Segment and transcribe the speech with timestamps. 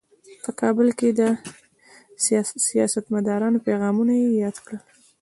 [0.43, 1.21] په کابل کې د
[2.73, 4.81] سیاستمدارانو پیغامونه یې یاد کړل.